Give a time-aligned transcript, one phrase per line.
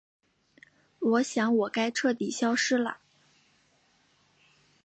[0.97, 2.97] 我想我该彻底消失了。